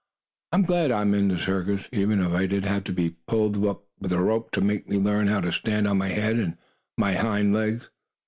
"I 0.51 0.55
am 0.55 0.63
glad 0.63 0.89
I 0.89 1.01
am 1.01 1.13
in 1.13 1.27
the 1.27 1.37
circus, 1.37 1.87
even 1.93 2.21
if 2.21 2.31
I 2.33 2.47
did 2.47 2.65
have 2.65 2.83
to 2.85 2.91
be 2.91 3.17
pulled 3.27 3.63
up 3.63 3.83
with 3.99 4.11
a 4.11 4.19
rope 4.19 4.49
to 4.53 4.59
make 4.61 4.89
me 4.89 4.97
learn 4.97 5.27
how 5.27 5.41
to 5.41 5.51
stand 5.51 5.87
on 5.87 5.99
my 5.99 6.07
head 6.09 6.39
and 6.39 6.57
my 6.97 7.13
hind 7.13 7.53
legs." 7.53 7.87